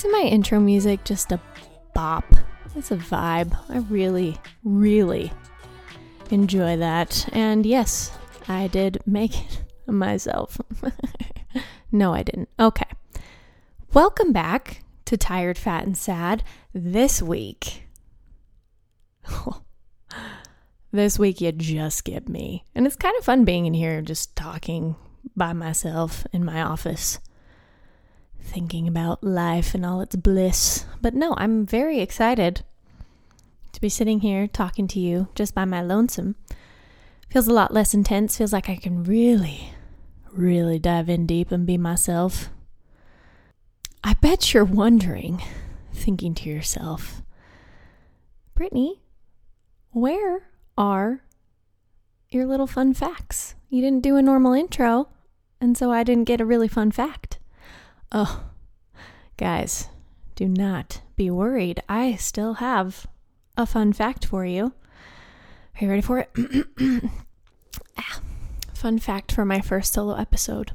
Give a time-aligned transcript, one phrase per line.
[0.00, 1.38] Isn't my intro music just a
[1.94, 2.24] bop?
[2.74, 3.54] It's a vibe.
[3.68, 5.30] I really, really
[6.30, 7.28] enjoy that.
[7.34, 8.10] And yes,
[8.48, 10.58] I did make it myself.
[11.92, 12.48] no, I didn't.
[12.58, 12.86] Okay.
[13.92, 17.86] Welcome back to Tired, Fat, and Sad this week.
[20.92, 22.64] this week, you just get me.
[22.74, 24.96] And it's kind of fun being in here just talking
[25.36, 27.18] by myself in my office
[28.42, 30.84] thinking about life and all its bliss.
[31.00, 32.62] But no, I'm very excited
[33.72, 36.36] to be sitting here talking to you just by my lonesome.
[37.30, 39.72] Feels a lot less intense, feels like I can really,
[40.32, 42.50] really dive in deep and be myself.
[44.02, 45.42] I bet you're wondering,
[45.92, 47.22] thinking to yourself,
[48.54, 49.02] Brittany,
[49.90, 51.22] where are
[52.30, 53.54] your little fun facts?
[53.68, 55.08] You didn't do a normal intro,
[55.60, 57.39] and so I didn't get a really fun fact.
[58.12, 58.44] Oh,
[59.36, 59.88] guys,
[60.34, 61.80] do not be worried.
[61.88, 63.06] I still have
[63.56, 64.72] a fun fact for you.
[65.76, 66.30] Are you ready for it?
[67.98, 68.20] ah,
[68.74, 70.72] fun fact for my first solo episode.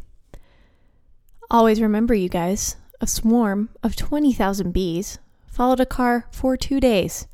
[1.52, 7.28] Always remember, you guys, a swarm of 20,000 bees followed a car for two days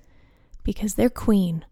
[0.63, 1.63] because their queen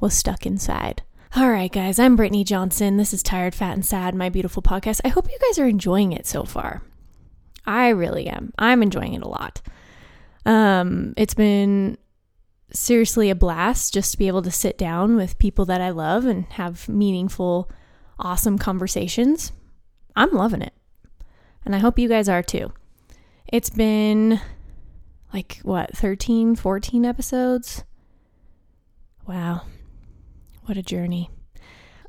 [0.00, 1.02] was stuck inside.
[1.36, 2.96] All right, guys, I'm Brittany Johnson.
[2.96, 5.00] This is Tired, Fat, and Sad, my beautiful podcast.
[5.04, 6.82] I hope you guys are enjoying it so far.
[7.66, 8.52] I really am.
[8.58, 9.60] I'm enjoying it a lot.
[10.44, 11.98] Um, it's been
[12.72, 16.26] seriously a blast just to be able to sit down with people that I love
[16.26, 17.70] and have meaningful,
[18.18, 19.52] awesome conversations.
[20.14, 20.72] I'm loving it.
[21.64, 22.72] And I hope you guys are too.
[23.48, 24.40] It's been
[25.32, 27.84] like what, 13, 14 episodes?
[29.26, 29.62] Wow.
[30.66, 31.30] What a journey.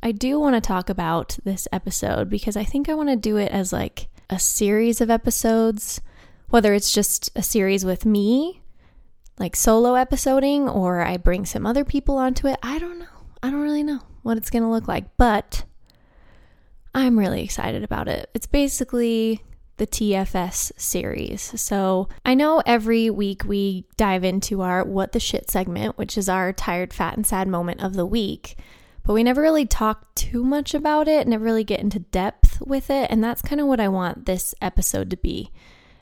[0.01, 3.37] I do want to talk about this episode because I think I want to do
[3.37, 6.01] it as like a series of episodes,
[6.49, 8.61] whether it's just a series with me,
[9.39, 12.57] like solo episoding, or I bring some other people onto it.
[12.63, 13.05] I don't know.
[13.43, 15.63] I don't really know what it's going to look like, but
[16.93, 18.29] I'm really excited about it.
[18.33, 19.43] It's basically
[19.77, 21.53] the TFS series.
[21.61, 26.27] So I know every week we dive into our What the Shit segment, which is
[26.27, 28.57] our tired, fat, and sad moment of the week
[29.07, 32.89] but we never really talk too much about it, never really get into depth with
[32.89, 33.09] it.
[33.09, 35.49] And that's kind of what I want this episode to be.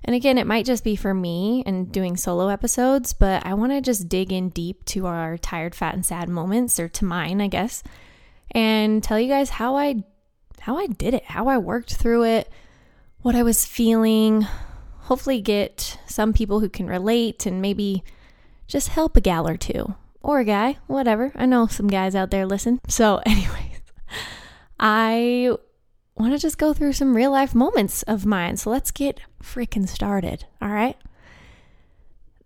[0.03, 3.73] And again, it might just be for me and doing solo episodes, but I want
[3.73, 7.41] to just dig in deep to our tired, fat, and sad moments, or to mine,
[7.41, 7.83] I guess,
[8.49, 10.03] and tell you guys how I
[10.61, 12.49] how I did it, how I worked through it,
[13.21, 14.47] what I was feeling.
[15.01, 18.03] Hopefully, get some people who can relate and maybe
[18.67, 19.93] just help a gal or two
[20.25, 21.31] or a guy, whatever.
[21.35, 22.81] I know some guys out there listen.
[22.87, 23.81] So, anyways,
[24.79, 25.51] I
[26.15, 28.57] want to just go through some real life moments of mine.
[28.57, 30.45] So, let's get freaking started.
[30.61, 30.97] All right.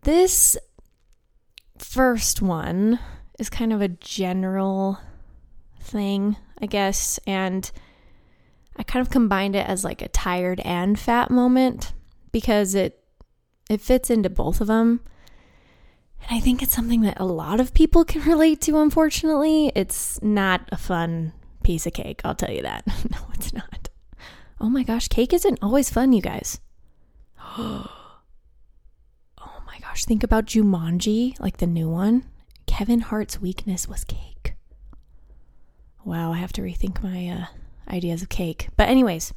[0.01, 0.57] This
[1.77, 2.99] first one
[3.39, 4.99] is kind of a general
[5.79, 7.17] thing, I guess.
[7.25, 7.71] And
[8.75, 11.93] I kind of combined it as like a tired and fat moment
[12.33, 13.01] because it
[13.69, 14.99] it fits into both of them.
[16.21, 19.71] And I think it's something that a lot of people can relate to, unfortunately.
[19.75, 22.85] It's not a fun piece of cake, I'll tell you that.
[23.11, 23.89] no, it's not.
[24.61, 26.59] Oh my gosh, cake isn't always fun, you guys.
[27.57, 27.87] oh
[29.37, 32.25] my gosh, think about Jumanji, like the new one.
[32.65, 34.55] Kevin Hart's weakness was cake.
[36.03, 37.45] Wow, I have to rethink my uh,
[37.93, 38.69] ideas of cake.
[38.77, 39.33] But, anyways,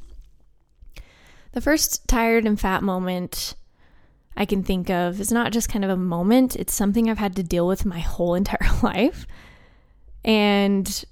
[1.53, 3.55] the first tired and fat moment
[4.35, 7.35] I can think of is not just kind of a moment, it's something I've had
[7.35, 9.25] to deal with my whole entire life.
[10.23, 11.05] And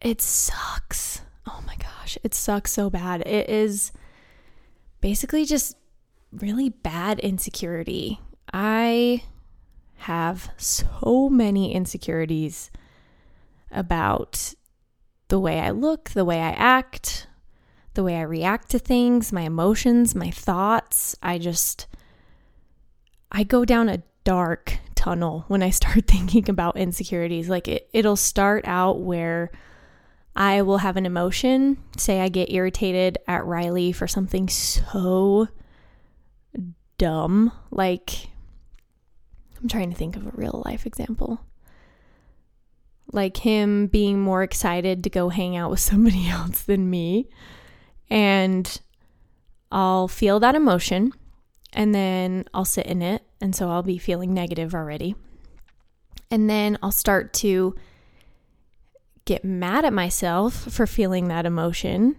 [0.00, 1.22] it sucks.
[1.46, 3.26] Oh my gosh, it sucks so bad.
[3.26, 3.92] It is
[5.00, 5.76] basically just
[6.32, 8.20] really bad insecurity.
[8.52, 9.22] I
[9.96, 12.70] have so many insecurities
[13.70, 14.54] about
[15.28, 17.26] the way I look, the way I act,
[17.96, 21.16] the way I react to things, my emotions, my thoughts.
[21.22, 21.88] I just,
[23.32, 27.48] I go down a dark tunnel when I start thinking about insecurities.
[27.48, 29.50] Like it, it'll start out where
[30.36, 31.78] I will have an emotion.
[31.96, 35.48] Say I get irritated at Riley for something so
[36.98, 37.50] dumb.
[37.70, 38.28] Like,
[39.60, 41.40] I'm trying to think of a real life example.
[43.12, 47.28] Like him being more excited to go hang out with somebody else than me
[48.08, 48.80] and
[49.70, 51.12] I'll feel that emotion
[51.72, 53.22] and then I'll sit in it.
[53.40, 55.14] And so I'll be feeling negative already.
[56.30, 57.74] And then I'll start to
[59.26, 62.16] get mad at myself for feeling that emotion.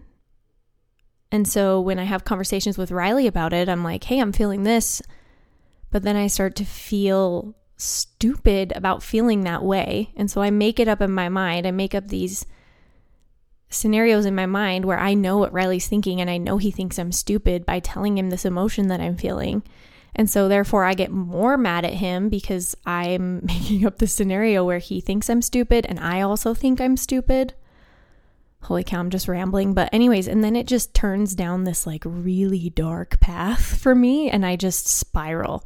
[1.31, 4.63] And so when I have conversations with Riley about it, I'm like, hey, I'm feeling
[4.63, 5.01] this.
[5.89, 10.11] But then I start to feel stupid about feeling that way.
[10.15, 11.65] And so I make it up in my mind.
[11.65, 12.45] I make up these
[13.69, 16.97] scenarios in my mind where I know what Riley's thinking and I know he thinks
[16.97, 19.63] I'm stupid by telling him this emotion that I'm feeling.
[20.15, 24.63] And so therefore I get more mad at him because I'm making up the scenario
[24.63, 27.53] where he thinks I'm stupid and I also think I'm stupid.
[28.63, 29.73] Holy cow, I'm just rambling.
[29.75, 34.29] But, anyways, and then it just turns down this like really dark path for me
[34.29, 35.63] and I just spiral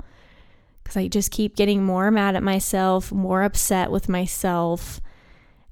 [0.83, 4.99] because I just keep getting more mad at myself, more upset with myself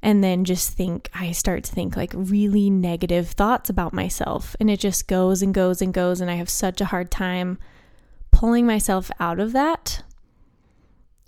[0.01, 4.69] and then just think I start to think like really negative thoughts about myself and
[4.69, 7.57] it just goes and goes and goes and I have such a hard time
[8.31, 10.03] pulling myself out of that.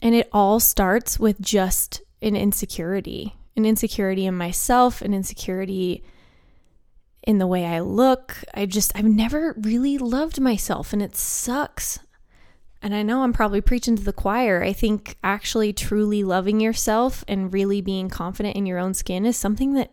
[0.02, 6.04] And it all starts with just an insecurity, an insecurity in myself, an insecurity
[7.24, 8.38] in the way I look.
[8.54, 12.00] I just I've never really loved myself and it sucks.
[12.82, 14.64] And I know I'm probably preaching to the choir.
[14.64, 19.38] I think actually truly loving yourself and really being confident in your own skin is
[19.38, 19.92] something that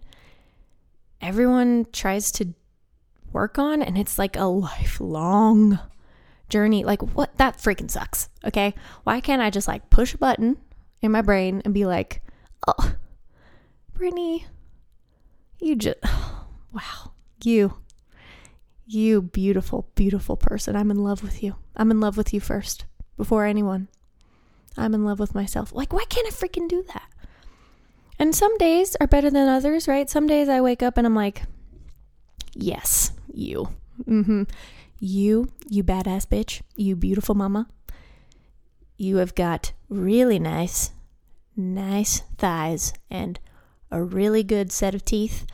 [1.21, 2.55] everyone tries to
[3.33, 3.83] work on.
[3.83, 5.79] And it's like a lifelong
[6.49, 6.83] journey.
[6.83, 7.37] Like, what?
[7.37, 8.31] That freaking sucks.
[8.45, 8.75] Okay.
[9.05, 10.57] Why can't I just like push a button
[11.03, 12.23] in my brain and be like,
[12.67, 12.95] oh,
[13.93, 14.47] Brittany,
[15.59, 15.99] you just,
[16.73, 17.13] wow,
[17.45, 17.75] you
[18.89, 20.75] you beautiful, beautiful person.
[20.75, 21.57] I'm in love with you.
[21.77, 22.87] I'm in love with you first,
[23.17, 23.89] before anyone.
[24.77, 25.73] I'm in love with myself.
[25.73, 27.09] Like, why can't I freaking do that?
[28.19, 30.09] And some days are better than others, right?
[30.09, 31.43] Some days I wake up and I'm like,
[32.55, 33.69] yes, you.
[34.05, 34.45] Mm-hmm.
[34.99, 36.63] You, you badass bitch.
[36.75, 37.69] You beautiful mama.
[38.97, 40.91] You have got really nice,
[41.57, 43.39] nice thighs and
[43.91, 45.47] a really good set of teeth.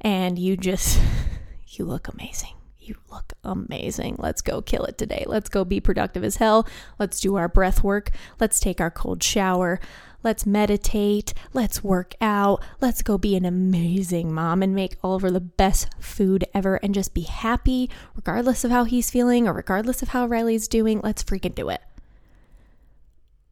[0.00, 1.00] And you just,
[1.66, 2.54] you look amazing.
[2.84, 4.16] You look amazing.
[4.18, 5.24] Let's go kill it today.
[5.26, 6.68] Let's go be productive as hell.
[6.98, 8.10] Let's do our breath work.
[8.38, 9.80] Let's take our cold shower.
[10.22, 11.32] Let's meditate.
[11.54, 12.62] Let's work out.
[12.82, 16.94] Let's go be an amazing mom and make all Oliver the best food ever and
[16.94, 21.00] just be happy, regardless of how he's feeling or regardless of how Riley's doing.
[21.02, 21.80] Let's freaking do it.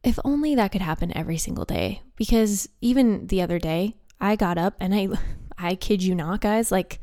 [0.03, 2.03] If only that could happen every single day.
[2.15, 5.07] Because even the other day, I got up and I,
[5.57, 7.01] I kid you not, guys, like,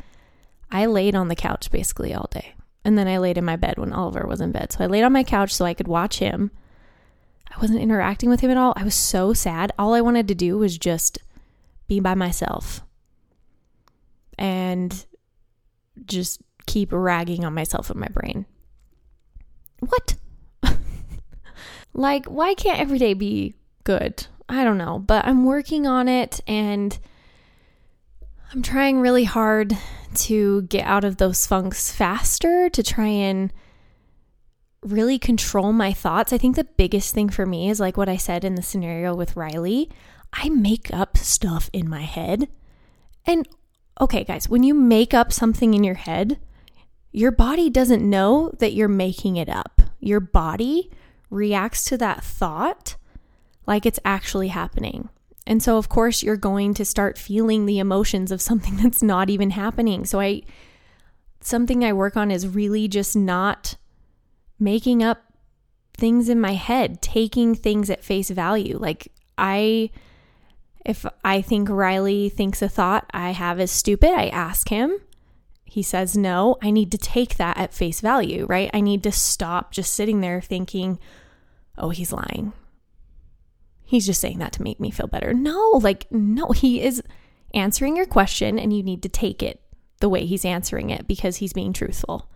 [0.71, 2.55] I laid on the couch basically all day.
[2.85, 4.73] And then I laid in my bed when Oliver was in bed.
[4.73, 6.51] So I laid on my couch so I could watch him.
[7.51, 8.73] I wasn't interacting with him at all.
[8.77, 9.73] I was so sad.
[9.79, 11.19] All I wanted to do was just
[11.89, 12.83] be by myself
[14.39, 15.05] and
[16.07, 18.47] just keep ragging on myself in my brain.
[19.81, 20.15] What?
[21.93, 24.27] like, why can't every day be good?
[24.49, 26.99] I don't know, but I'm working on it and
[28.53, 29.77] I'm trying really hard
[30.15, 33.53] to get out of those funks faster, to try and
[34.83, 36.33] really control my thoughts.
[36.33, 39.15] I think the biggest thing for me is like what I said in the scenario
[39.15, 39.91] with Riley.
[40.33, 42.49] I make up stuff in my head.
[43.27, 43.47] And
[44.01, 46.39] okay, guys, when you make up something in your head,
[47.13, 49.83] your body doesn't know that you're making it up.
[49.99, 50.91] Your body
[51.29, 52.97] reacts to that thought
[53.67, 55.11] like it's actually happening.
[55.51, 59.29] And so, of course, you're going to start feeling the emotions of something that's not
[59.29, 60.07] even happening.
[60.07, 60.43] So, I,
[61.41, 63.77] something I work on is really just not
[64.61, 65.25] making up
[65.99, 68.79] things in my head, taking things at face value.
[68.79, 69.91] Like, I,
[70.87, 75.01] if I think Riley thinks a thought I have is stupid, I ask him.
[75.65, 76.59] He says no.
[76.63, 78.71] I need to take that at face value, right?
[78.73, 81.01] I need to stop just sitting there thinking,
[81.77, 82.53] oh, he's lying
[83.91, 85.35] he's just saying that to make me feel better.
[85.35, 87.03] No, like, no, he is
[87.53, 89.61] answering your question and you need to take it
[89.99, 92.31] the way he's answering it because he's being truthful.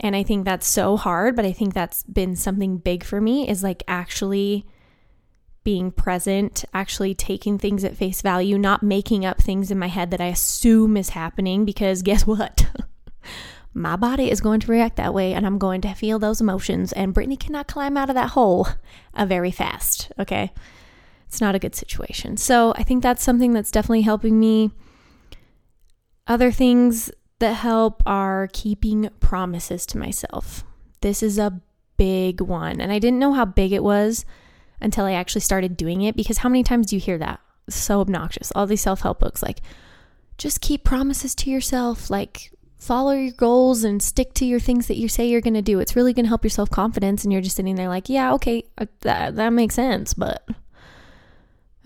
[0.00, 3.46] And I think that's so hard, but I think that's been something big for me
[3.46, 4.64] is like actually
[5.62, 10.10] being present, actually taking things at face value, not making up things in my head
[10.10, 12.66] that I assume is happening because guess what?
[13.76, 16.92] my body is going to react that way and I'm going to feel those emotions.
[16.92, 18.68] And Brittany cannot climb out of that hole
[19.14, 20.10] uh, very fast.
[20.18, 20.52] Okay.
[21.28, 22.38] It's not a good situation.
[22.38, 24.70] So I think that's something that's definitely helping me.
[26.26, 30.64] Other things that help are keeping promises to myself.
[31.02, 31.60] This is a
[31.98, 32.80] big one.
[32.80, 34.24] And I didn't know how big it was
[34.80, 37.40] until I actually started doing it because how many times do you hear that?
[37.68, 38.52] So obnoxious.
[38.52, 39.60] All these self help books, like,
[40.38, 42.08] just keep promises to yourself.
[42.10, 45.62] Like, follow your goals and stick to your things that you say you're going to
[45.62, 45.80] do.
[45.80, 47.24] It's really going to help your self confidence.
[47.24, 50.46] And you're just sitting there like, yeah, okay, uh, that, that makes sense, but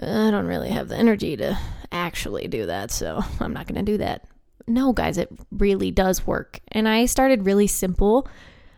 [0.00, 1.58] I don't really have the energy to
[1.92, 2.90] actually do that.
[2.90, 4.24] So I'm not going to do that.
[4.66, 6.60] no, guys, it really does work.
[6.68, 8.28] And I started really simple.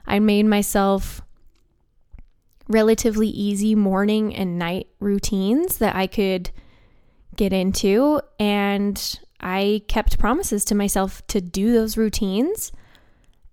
[0.07, 1.23] I made myself
[2.69, 6.51] relatively easy morning and night routines that I could
[7.37, 8.21] get into.
[8.39, 12.73] And I kept promises to myself to do those routines.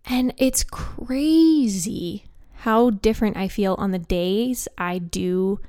[0.05, 5.59] And it's crazy how different I feel on the days I do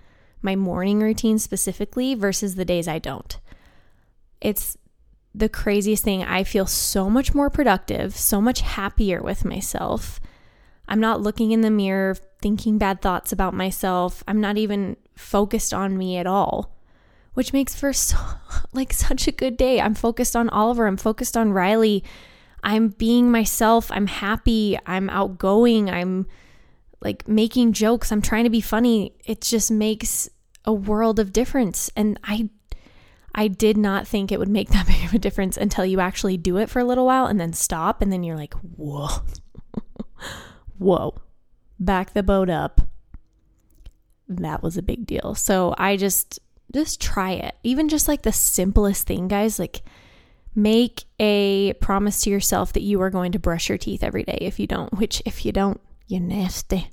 [0.43, 3.39] my morning routine specifically versus the days I don't.
[4.41, 4.77] It's
[5.35, 6.25] the craziest thing.
[6.25, 10.21] I feel so much more productive, so much happier with myself.
[10.89, 14.25] I'm not looking in the mirror thinking bad thoughts about myself.
[14.27, 16.75] I'm not even focused on me at all,
[17.35, 18.17] which makes for so,
[18.73, 19.81] like such a good day.
[19.81, 22.05] I'm focused on Oliver, I'm focused on Riley.
[22.63, 23.91] I'm being myself.
[23.91, 24.79] I'm happy.
[24.87, 25.89] I'm outgoing.
[25.91, 26.27] I'm
[27.01, 28.13] like making jokes.
[28.13, 29.15] I'm trying to be funny.
[29.25, 30.29] It just makes
[30.65, 31.91] a world of difference.
[31.97, 32.51] And I
[33.35, 36.37] I did not think it would make that big of a difference until you actually
[36.37, 39.09] do it for a little while and then stop and then you're like, "Whoa."
[40.79, 41.15] Whoa.
[41.79, 42.81] Back the boat up.
[44.29, 45.35] That was a big deal.
[45.35, 46.39] So I just
[46.73, 47.57] just try it.
[47.63, 49.83] Even just like the simplest thing, guys, like
[50.55, 54.39] make a promise to yourself that you are going to brush your teeth every day
[54.41, 56.91] if you don't, which if you don't, you're nasty.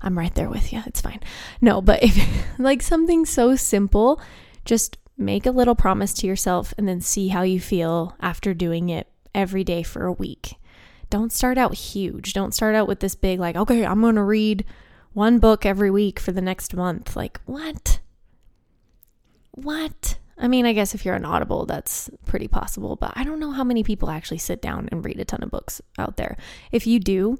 [0.00, 0.82] I'm right there with you.
[0.86, 1.20] It's fine.
[1.60, 2.18] No, but if
[2.58, 4.20] like something so simple,
[4.64, 8.88] just make a little promise to yourself and then see how you feel after doing
[8.88, 10.56] it every day for a week.
[11.08, 12.32] Don't start out huge.
[12.32, 14.64] Don't start out with this big, like, okay, I'm going to read
[15.12, 17.14] one book every week for the next month.
[17.16, 18.00] Like, what?
[19.56, 20.18] What?
[20.38, 23.52] I mean, I guess if you're an Audible, that's pretty possible, but I don't know
[23.52, 26.36] how many people actually sit down and read a ton of books out there.
[26.70, 27.38] If you do,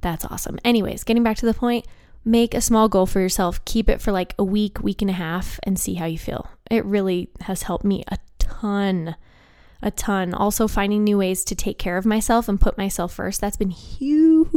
[0.00, 0.58] that's awesome.
[0.64, 1.86] Anyways, getting back to the point,
[2.24, 5.14] make a small goal for yourself, keep it for like a week, week and a
[5.14, 6.48] half, and see how you feel.
[6.70, 9.14] It really has helped me a ton.
[9.82, 10.32] A ton.
[10.34, 13.40] Also, finding new ways to take care of myself and put myself first.
[13.40, 14.50] That's been huge.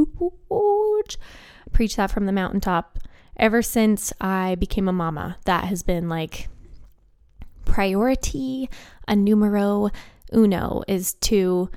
[1.74, 2.98] Preach that from the mountaintop.
[3.38, 6.48] Ever since I became a mama, that has been like
[7.72, 8.70] priority,
[9.08, 9.90] a numero
[10.34, 11.72] uno is to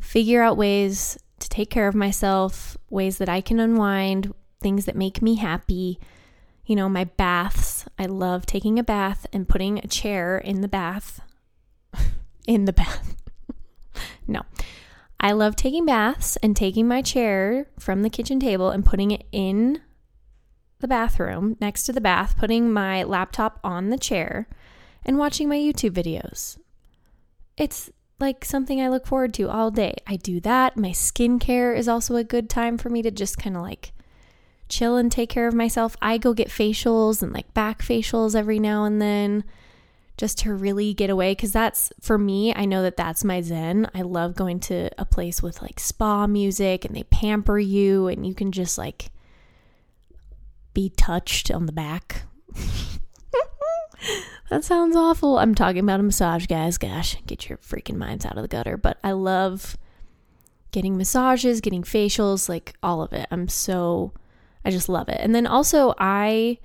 [0.00, 4.96] figure out ways to take care of myself, ways that I can unwind, things that
[4.96, 6.00] make me happy.
[6.64, 7.84] You know, my baths.
[7.96, 11.20] I love taking a bath and putting a chair in the bath.
[12.48, 13.14] in the bath.
[14.26, 14.42] no.
[15.20, 19.24] I love taking baths and taking my chair from the kitchen table and putting it
[19.30, 19.80] in
[20.80, 24.48] the bathroom next to the bath, putting my laptop on the chair
[25.06, 26.58] and watching my YouTube videos.
[27.56, 29.94] It's like something I look forward to all day.
[30.06, 30.76] I do that.
[30.76, 33.92] My skincare is also a good time for me to just kind of like
[34.68, 35.96] chill and take care of myself.
[36.02, 39.44] I go get facials and like back facials every now and then
[40.16, 43.88] just to really get away because that's for me i know that that's my zen
[43.94, 48.26] i love going to a place with like spa music and they pamper you and
[48.26, 49.10] you can just like
[50.72, 52.22] be touched on the back
[54.50, 58.36] that sounds awful i'm talking about a massage guys gosh get your freaking minds out
[58.36, 59.76] of the gutter but i love
[60.72, 64.12] getting massages getting facials like all of it i'm so
[64.66, 65.18] I just love it.
[65.20, 66.58] And then also, I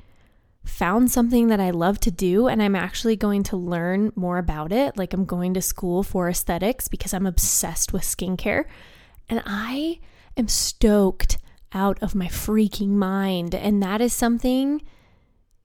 [0.65, 4.71] found something that I love to do, and I'm actually going to learn more about
[4.71, 4.97] it.
[4.97, 8.65] Like, I'm going to school for aesthetics because I'm obsessed with skincare.
[9.29, 9.99] And I
[10.35, 11.37] am stoked
[11.73, 13.53] out of my freaking mind.
[13.53, 14.81] And that is something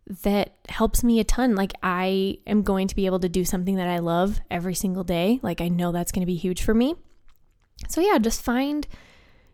[0.07, 1.55] that helps me a ton.
[1.55, 5.05] Like, I am going to be able to do something that I love every single
[5.05, 5.41] day.
[5.43, 6.95] Like, I know that's going to be huge for me.
[7.89, 8.87] So, yeah, just find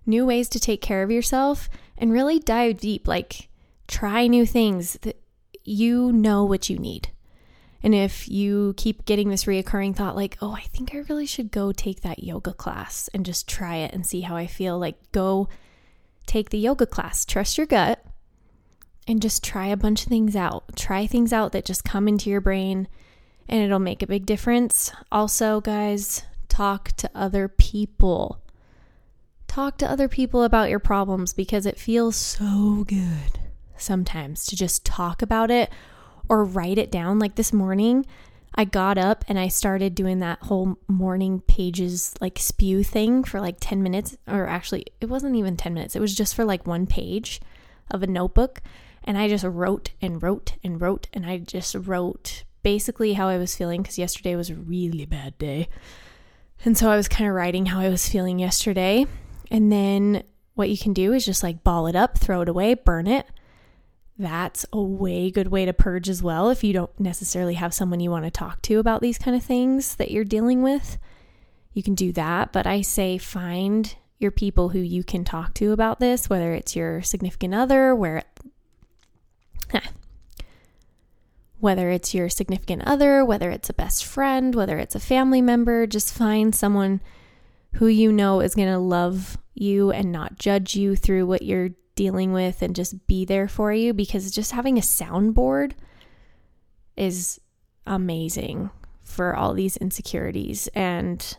[0.04, 3.08] new ways to take care of yourself and really dive deep.
[3.08, 3.48] Like,
[3.88, 5.20] try new things that
[5.64, 7.08] you know what you need.
[7.82, 11.50] And if you keep getting this reoccurring thought, like, oh, I think I really should
[11.50, 15.12] go take that yoga class and just try it and see how I feel, like,
[15.12, 15.48] go
[16.26, 17.24] take the yoga class.
[17.24, 18.04] Trust your gut
[19.06, 20.76] and just try a bunch of things out.
[20.76, 22.88] Try things out that just come into your brain
[23.48, 24.92] and it'll make a big difference.
[25.10, 28.40] Also, guys, talk to other people.
[29.48, 33.38] Talk to other people about your problems because it feels so good
[33.76, 35.70] sometimes to just talk about it
[36.28, 37.18] or write it down.
[37.18, 38.06] Like this morning,
[38.54, 43.40] I got up and I started doing that whole morning pages like spew thing for
[43.40, 46.66] like 10 minutes, or actually, it wasn't even 10 minutes, it was just for like
[46.66, 47.40] one page
[47.90, 48.62] of a notebook.
[49.04, 53.38] And I just wrote and wrote and wrote, and I just wrote basically how I
[53.38, 55.68] was feeling because yesterday was a really bad day.
[56.64, 59.06] And so I was kind of writing how I was feeling yesterday.
[59.50, 60.22] And then
[60.54, 63.26] what you can do is just like ball it up, throw it away, burn it.
[64.18, 67.98] That's a way good way to purge as well if you don't necessarily have someone
[67.98, 70.98] you want to talk to about these kind of things that you're dealing with.
[71.72, 72.52] you can do that.
[72.52, 76.76] But I say find your people who you can talk to about this, whether it's
[76.76, 78.22] your significant other, where
[81.58, 85.86] whether it's your significant other, whether it's a best friend, whether it's a family member,
[85.86, 87.00] just find someone
[87.74, 91.70] who you know is going to love you and not judge you through what you're
[91.94, 95.72] dealing with and just be there for you because just having a soundboard
[96.96, 97.40] is
[97.86, 98.70] amazing
[99.04, 101.36] for all these insecurities and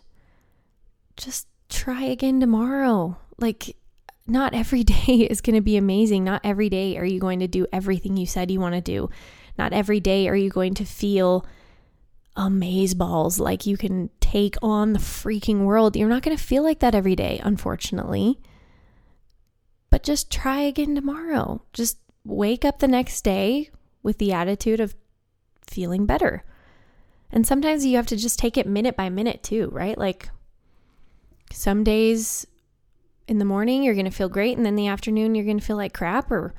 [1.17, 3.17] just try again tomorrow.
[3.39, 3.75] Like,
[4.25, 6.23] not every day is going to be amazing.
[6.23, 9.09] Not every day are you going to do everything you said you want to do.
[9.57, 11.45] Not every day are you going to feel
[12.35, 15.95] amaze balls like you can take on the freaking world.
[15.95, 18.39] You're not going to feel like that every day, unfortunately.
[19.91, 21.61] But just try again tomorrow.
[21.71, 23.69] Just wake up the next day
[24.01, 24.95] with the attitude of
[25.67, 26.43] feeling better.
[27.31, 29.97] And sometimes you have to just take it minute by minute too, right?
[29.97, 30.29] Like
[31.51, 32.47] some days
[33.27, 35.65] in the morning you're going to feel great and then the afternoon you're going to
[35.65, 36.53] feel like crap or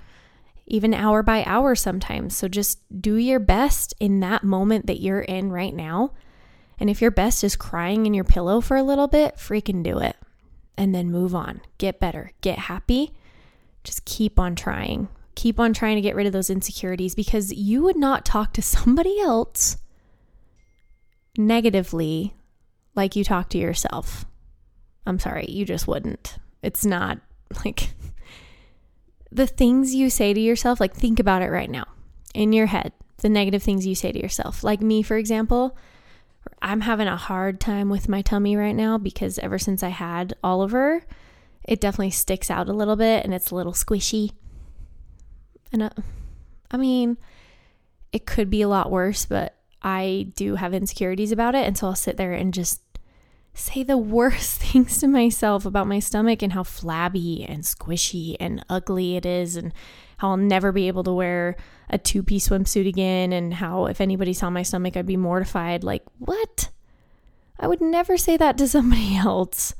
[0.66, 2.36] even hour by hour sometimes.
[2.36, 6.12] So just do your best in that moment that you're in right now.
[6.78, 9.98] And if your best is crying in your pillow for a little bit, freaking do
[9.98, 10.16] it.
[10.76, 11.60] And then move on.
[11.78, 12.32] Get better.
[12.40, 13.12] Get happy
[13.84, 15.08] just keep on trying.
[15.36, 18.62] Keep on trying to get rid of those insecurities because you would not talk to
[18.62, 19.76] somebody else
[21.36, 22.34] negatively
[22.94, 24.24] like you talk to yourself.
[25.06, 26.38] I'm sorry, you just wouldn't.
[26.64, 27.18] It's not
[27.64, 27.90] like
[29.30, 31.84] the things you say to yourself, like think about it right now
[32.34, 34.64] in your head, the negative things you say to yourself.
[34.64, 35.76] Like me, for example,
[36.62, 40.34] I'm having a hard time with my tummy right now because ever since I had
[40.42, 41.04] Oliver,
[41.64, 44.32] it definitely sticks out a little bit and it's a little squishy.
[45.72, 45.90] And uh,
[46.70, 47.18] I mean,
[48.12, 51.66] it could be a lot worse, but I do have insecurities about it.
[51.66, 52.80] And so I'll sit there and just
[53.54, 58.64] say the worst things to myself about my stomach and how flabby and squishy and
[58.68, 59.72] ugly it is, and
[60.18, 61.56] how I'll never be able to wear
[61.88, 65.84] a two piece swimsuit again, and how if anybody saw my stomach, I'd be mortified.
[65.84, 66.70] Like, what?
[67.58, 69.74] I would never say that to somebody else.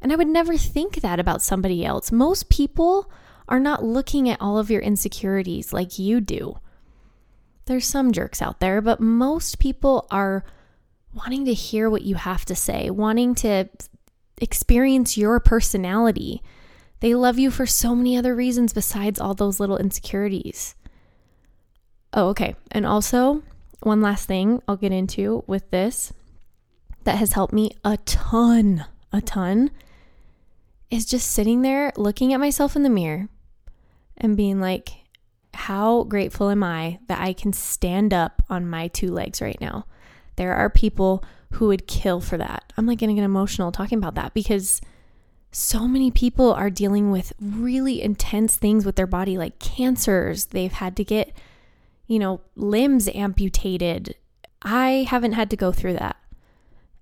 [0.00, 2.10] And I would never think that about somebody else.
[2.10, 3.10] Most people
[3.48, 6.58] are not looking at all of your insecurities like you do.
[7.66, 10.44] There's some jerks out there, but most people are
[11.14, 13.68] wanting to hear what you have to say, wanting to
[14.40, 16.42] experience your personality.
[17.00, 20.74] They love you for so many other reasons besides all those little insecurities.
[22.12, 22.54] Oh, okay.
[22.70, 23.42] And also,
[23.80, 26.12] one last thing I'll get into with this
[27.04, 29.70] that has helped me a ton, a ton
[30.90, 33.28] is just sitting there looking at myself in the mirror
[34.16, 34.90] and being like,
[35.54, 39.86] how grateful am I that I can stand up on my two legs right now?
[40.36, 42.72] There are people who would kill for that.
[42.76, 44.80] I'm like getting emotional talking about that because
[45.50, 50.46] so many people are dealing with really intense things with their body, like cancers.
[50.46, 51.36] They've had to get,
[52.06, 54.16] you know, limbs amputated.
[54.62, 56.16] I haven't had to go through that.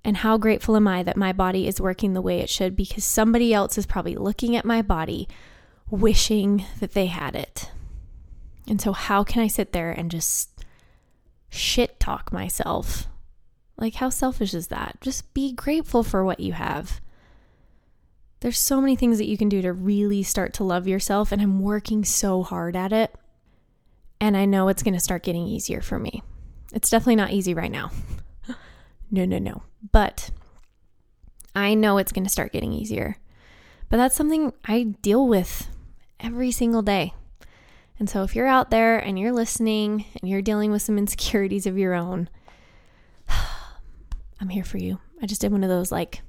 [0.03, 3.05] And how grateful am I that my body is working the way it should because
[3.05, 5.29] somebody else is probably looking at my body
[5.90, 7.71] wishing that they had it.
[8.66, 10.64] And so, how can I sit there and just
[11.51, 13.09] shit talk myself?
[13.81, 14.99] Like, how selfish is that?
[15.01, 17.01] Just be grateful for what you have.
[18.40, 21.40] There's so many things that you can do to really start to love yourself, and
[21.40, 23.14] I'm working so hard at it.
[24.21, 26.23] And I know it's going to start getting easier for me.
[26.75, 27.90] It's definitely not easy right now.
[29.11, 29.62] no, no, no.
[29.93, 30.31] But
[31.55, 33.16] I know it's going to start getting easier.
[33.88, 35.69] But that's something I deal with
[36.21, 37.14] every single day.
[37.99, 41.66] And so if you're out there and you're listening and you're dealing with some insecurities
[41.66, 42.29] of your own,
[44.40, 44.98] I'm here for you.
[45.22, 46.22] I just did one of those, like,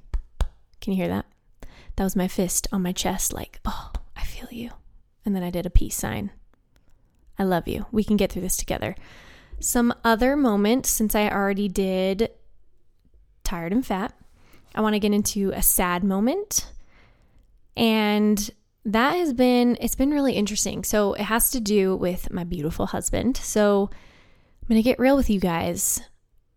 [0.80, 1.26] can you hear that?
[1.96, 4.70] That was my fist on my chest, like, oh, I feel you.
[5.24, 6.30] And then I did a peace sign.
[7.38, 7.86] I love you.
[7.90, 8.94] We can get through this together.
[9.60, 12.30] Some other moment, since I already did
[13.44, 14.14] tired and fat.
[14.74, 16.66] I want to get into a sad moment.
[17.76, 18.50] And
[18.84, 20.84] that has been it's been really interesting.
[20.84, 23.36] So it has to do with my beautiful husband.
[23.36, 26.00] So I'm going to get real with you guys.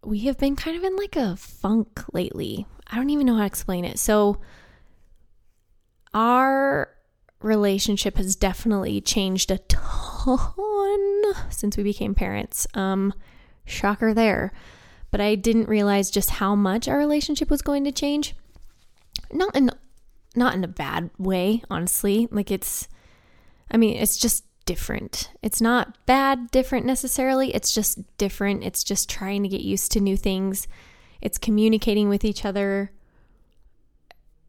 [0.05, 2.65] We have been kind of in like a funk lately.
[2.87, 3.99] I don't even know how to explain it.
[3.99, 4.39] So
[6.13, 6.89] our
[7.41, 12.67] relationship has definitely changed a ton since we became parents.
[12.73, 13.13] Um
[13.65, 14.53] shocker there
[15.15, 18.35] but I didn't realize just how much our relationship was going to change.
[19.31, 19.71] Not in
[20.35, 22.27] not in a bad way, honestly.
[22.31, 22.89] Like it's
[23.71, 25.31] I mean, it's just different.
[25.41, 27.53] It's not bad different necessarily.
[27.53, 28.63] It's just different.
[28.63, 30.67] It's just trying to get used to new things.
[31.21, 32.91] It's communicating with each other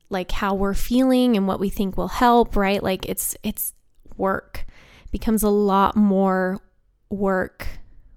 [0.09, 2.83] like how we're feeling and what we think will help, right?
[2.83, 3.73] Like it's it's
[4.17, 4.65] work.
[5.05, 6.61] It becomes a lot more
[7.11, 7.67] work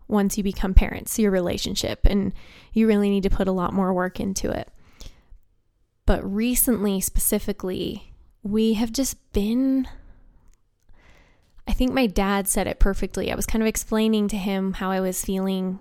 [0.07, 2.33] once you become parents, your relationship, and
[2.73, 4.69] you really need to put a lot more work into it.
[6.05, 9.87] But recently, specifically, we have just been.
[11.67, 13.31] I think my dad said it perfectly.
[13.31, 15.79] I was kind of explaining to him how I was feeling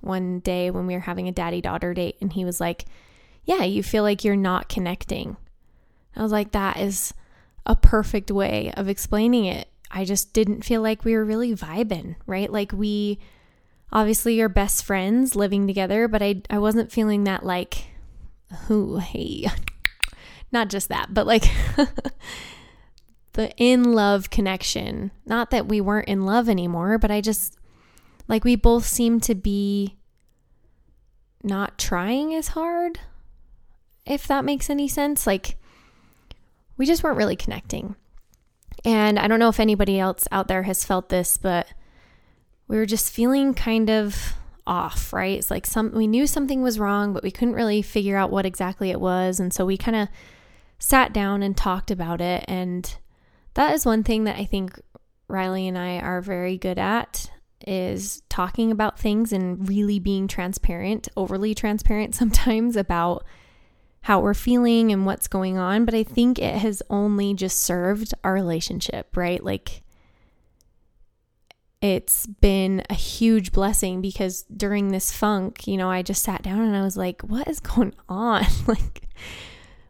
[0.00, 2.84] one day when we were having a daddy daughter date, and he was like,
[3.44, 5.36] Yeah, you feel like you're not connecting.
[6.16, 7.14] I was like, That is
[7.66, 9.68] a perfect way of explaining it.
[9.90, 12.50] I just didn't feel like we were really vibing, right?
[12.50, 13.18] Like we
[13.92, 17.86] obviously are best friends living together, but I I wasn't feeling that like
[18.66, 19.46] who hey
[20.52, 21.44] not just that, but like
[23.32, 25.10] the in love connection.
[25.26, 27.56] Not that we weren't in love anymore, but I just
[28.26, 29.96] like we both seemed to be
[31.42, 33.00] not trying as hard.
[34.04, 35.56] If that makes any sense, like
[36.76, 37.96] we just weren't really connecting.
[38.84, 41.66] And I don't know if anybody else out there has felt this, but
[42.68, 44.34] we were just feeling kind of
[44.66, 45.38] off, right?
[45.38, 48.46] It's like some we knew something was wrong, but we couldn't really figure out what
[48.46, 49.40] exactly it was.
[49.40, 50.08] And so we kind of
[50.78, 52.44] sat down and talked about it.
[52.46, 52.96] And
[53.58, 54.80] that is one thing that I think
[55.26, 57.28] Riley and I are very good at
[57.66, 63.24] is talking about things and really being transparent, overly transparent sometimes about
[64.02, 65.84] how we're feeling and what's going on.
[65.84, 69.42] But I think it has only just served our relationship, right?
[69.42, 69.82] Like,
[71.82, 76.60] it's been a huge blessing because during this funk, you know, I just sat down
[76.60, 78.44] and I was like, what is going on?
[78.68, 79.08] like,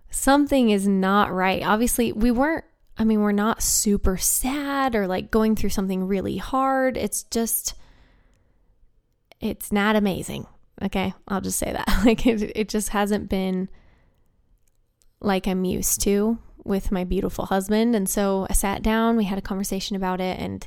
[0.08, 1.62] something is not right.
[1.62, 2.64] Obviously, we weren't,
[2.98, 6.96] I mean, we're not super sad or like going through something really hard.
[6.96, 7.74] It's just,
[9.40, 10.46] it's not amazing.
[10.82, 11.14] Okay.
[11.28, 11.88] I'll just say that.
[12.04, 13.68] Like, it, it just hasn't been
[15.20, 17.94] like I'm used to with my beautiful husband.
[17.94, 20.66] And so I sat down, we had a conversation about it, and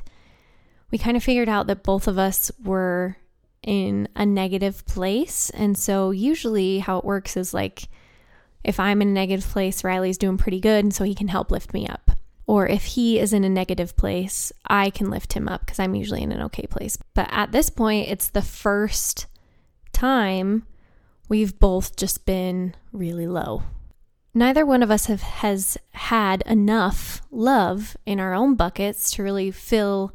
[0.90, 3.16] we kind of figured out that both of us were
[3.62, 5.50] in a negative place.
[5.50, 7.88] And so usually how it works is like
[8.64, 11.50] if I'm in a negative place, Riley's doing pretty good, and so he can help
[11.50, 12.11] lift me up.
[12.46, 15.94] Or if he is in a negative place, I can lift him up because I'm
[15.94, 16.98] usually in an okay place.
[17.14, 19.26] But at this point, it's the first
[19.92, 20.66] time
[21.28, 23.62] we've both just been really low
[24.34, 29.50] neither one of us have, has had enough love in our own buckets to really
[29.50, 30.14] fill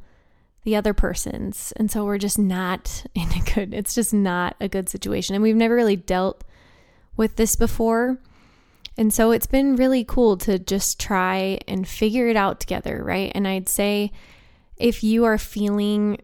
[0.63, 1.71] the other person's.
[1.73, 5.35] And so we're just not in a good, it's just not a good situation.
[5.35, 6.43] And we've never really dealt
[7.15, 8.19] with this before.
[8.97, 13.31] And so it's been really cool to just try and figure it out together, right?
[13.35, 14.11] And I'd say
[14.75, 16.19] if you are feeling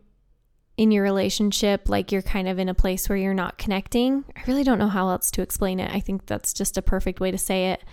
[0.76, 4.26] in your relationship like you're kind of in a place where you're not connecting.
[4.36, 5.94] I really don't know how else to explain it.
[5.94, 7.84] I think that's just a perfect way to say it.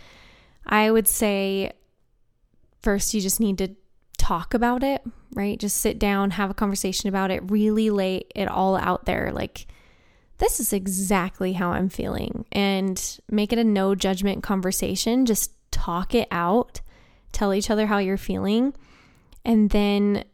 [0.66, 1.73] I would say
[2.83, 3.77] first you just need to
[4.16, 5.03] talk about it,
[5.35, 5.59] right?
[5.59, 9.66] Just sit down, have a conversation about it, really lay it all out there like
[10.40, 15.26] this is exactly how I'm feeling and make it a no judgment conversation.
[15.26, 16.81] Just talk it out.
[17.31, 18.74] Tell each other how you're feeling
[19.44, 20.24] and then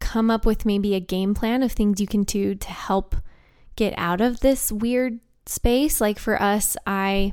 [0.00, 3.16] come up with maybe a game plan of things you can do to help
[3.76, 6.00] get out of this weird space.
[6.00, 7.32] Like for us, I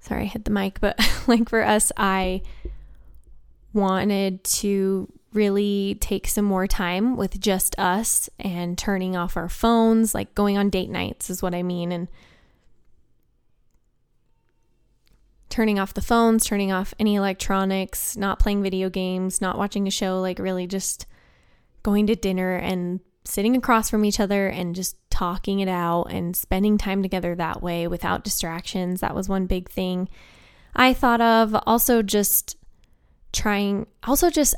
[0.00, 2.42] sorry, I hit the mic, but like for us, I
[3.72, 10.14] wanted to really take some more time with just us and turning off our phones,
[10.14, 11.92] like going on date nights is what I mean.
[11.92, 12.08] And
[15.50, 19.90] turning off the phones, turning off any electronics, not playing video games, not watching a
[19.90, 21.06] show, like really just
[21.82, 26.34] going to dinner and sitting across from each other and just talking it out and
[26.36, 29.00] spending time together that way without distractions.
[29.00, 30.08] That was one big thing
[30.74, 31.54] I thought of.
[31.66, 32.56] Also, just
[33.32, 34.54] trying, also, just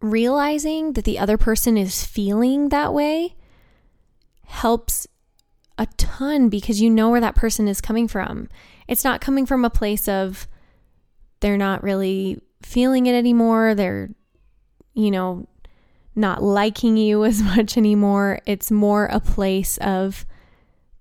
[0.00, 3.36] realizing that the other person is feeling that way
[4.44, 5.06] helps
[5.76, 8.48] a ton because you know where that person is coming from.
[8.86, 10.48] It's not coming from a place of
[11.40, 13.74] they're not really feeling it anymore.
[13.74, 14.10] They're,
[14.94, 15.46] you know,
[16.14, 18.40] not liking you as much anymore.
[18.46, 20.26] It's more a place of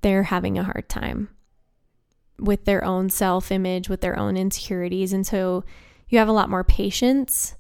[0.02, 1.30] they're having a hard time
[2.40, 5.12] with their own self image, with their own insecurities.
[5.12, 5.64] And so
[6.08, 7.56] you have a lot more patience.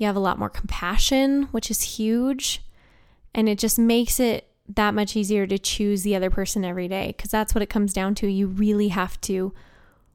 [0.00, 2.62] You have a lot more compassion, which is huge.
[3.34, 7.12] And it just makes it that much easier to choose the other person every day
[7.14, 8.26] because that's what it comes down to.
[8.26, 9.52] You really have to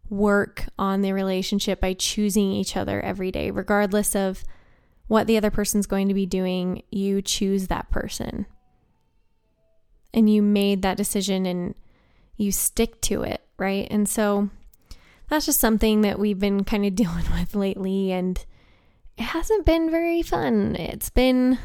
[0.10, 4.43] work on the relationship by choosing each other every day, regardless of
[5.06, 6.82] what the other person's going to be doing.
[6.89, 8.48] You choose that person.
[10.15, 11.76] And you made that decision and
[12.38, 13.43] you stick to it.
[13.60, 13.88] right?
[13.91, 14.50] And so
[15.30, 18.43] that's just something that we've been kind of dealing with lately and
[19.17, 20.75] it hasn't been very fun.
[20.75, 21.58] It's been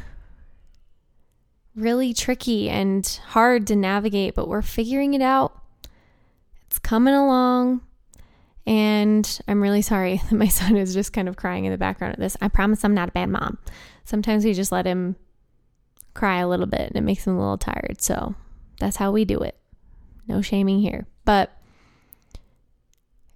[1.75, 5.57] really tricky and hard to navigate, but we're figuring it out.
[6.67, 7.81] It's coming along.
[8.65, 12.13] And I'm really sorry that my son is just kind of crying in the background
[12.13, 12.37] of this.
[12.41, 13.57] I promise I'm not a bad mom.
[14.05, 15.15] Sometimes we just let him
[16.13, 18.01] cry a little bit and it makes him a little tired.
[18.01, 18.35] So
[18.79, 19.57] that's how we do it.
[20.27, 21.07] No shaming here.
[21.25, 21.51] But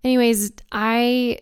[0.03, 1.39] anyways, I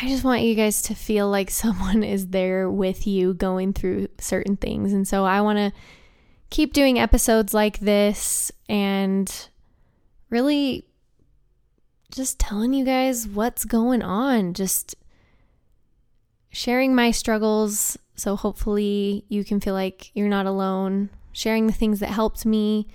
[0.00, 4.08] I just want you guys to feel like someone is there with you going through
[4.18, 4.92] certain things.
[4.92, 5.72] And so I want to
[6.50, 9.32] keep doing episodes like this and
[10.28, 10.86] really
[12.10, 14.94] just telling you guys what's going on, just
[16.50, 17.98] sharing my struggles.
[18.16, 22.86] So hopefully you can feel like you're not alone, sharing the things that helped me.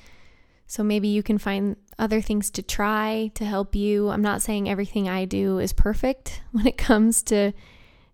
[0.72, 4.08] So maybe you can find other things to try to help you.
[4.08, 7.52] I'm not saying everything I do is perfect when it comes to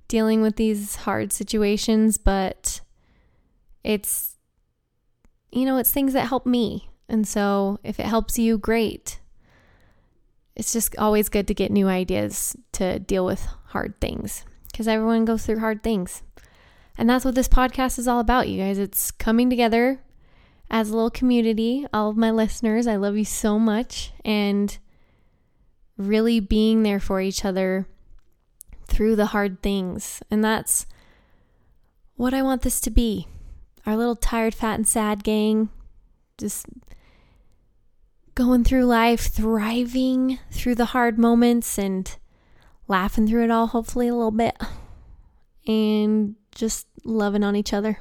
[0.08, 2.82] dealing with these hard situations, but
[3.84, 4.38] it's,
[5.52, 6.90] you know, it's things that help me.
[7.08, 9.20] And so if it helps you, great
[10.56, 15.24] it's just always good to get new ideas to deal with hard things because everyone
[15.24, 16.24] goes through hard things.
[16.98, 18.80] And that's what this podcast is all about, you guys.
[18.80, 20.02] It's coming together
[20.70, 21.86] as a little community.
[21.94, 24.12] All of my listeners, I love you so much.
[24.24, 24.78] And
[25.98, 27.88] really being there for each other
[28.88, 30.22] through the hard things.
[30.30, 30.86] And that's
[32.16, 33.28] what I want this to be.
[33.86, 35.70] Our little tired, fat, and sad gang.
[36.38, 36.68] Just
[38.36, 42.16] going through life, thriving through the hard moments and
[42.88, 44.56] laughing through it all, hopefully, a little bit,
[45.66, 47.98] and just loving on each other.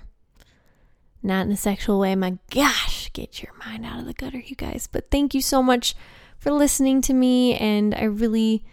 [1.27, 2.15] Not in a sexual way.
[2.15, 4.87] My gosh, get your mind out of the gutter, you guys.
[4.87, 5.97] But thank you so much
[6.39, 8.65] for listening to me, and I really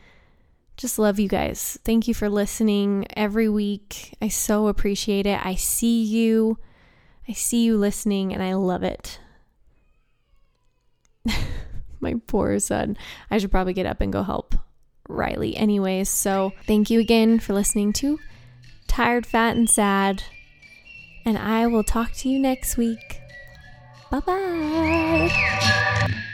[0.77, 1.79] just love you guys.
[1.83, 4.15] Thank you for listening every week.
[4.21, 5.43] I so appreciate it.
[5.43, 6.59] I see you.
[7.27, 9.19] I see you listening, and I love it.
[11.99, 12.97] my poor son.
[13.31, 14.53] I should probably get up and go help
[15.09, 16.07] Riley, anyways.
[16.07, 18.19] So, thank you again for listening to
[18.87, 20.21] Tired, Fat, and Sad.
[21.25, 23.21] And I will talk to you next week.
[24.12, 26.29] Bye bye.